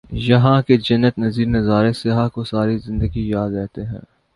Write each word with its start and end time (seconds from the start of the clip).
یہاں 0.19 0.61
کے 0.61 0.77
جنت 0.79 1.19
نظیر 1.19 1.47
نظارے 1.47 1.91
سیاح 1.93 2.27
کو 2.27 2.43
ساری 2.43 2.77
زندگی 2.79 3.27
یاد 3.29 3.49
رہتے 3.51 3.85
ہیں 3.85 3.99